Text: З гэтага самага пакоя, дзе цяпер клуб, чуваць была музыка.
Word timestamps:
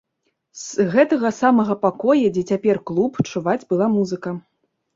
З 0.61 0.85
гэтага 0.95 1.31
самага 1.41 1.77
пакоя, 1.85 2.33
дзе 2.39 2.43
цяпер 2.55 2.81
клуб, 2.93 3.23
чуваць 3.31 3.59
была 3.69 3.93
музыка. 4.01 4.29